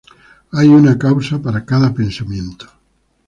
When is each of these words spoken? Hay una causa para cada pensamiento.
Hay 0.53 0.67
una 0.67 0.97
causa 0.97 1.43
para 1.43 1.63
cada 1.63 1.93
pensamiento. 1.93 2.65